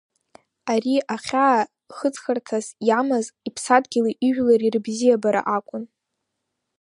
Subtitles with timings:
[0.71, 1.59] Ари ахьаа
[1.95, 5.83] хыҵхырҭас иамаз иԥсадгьыли ижәлари рыбзиабара акәын.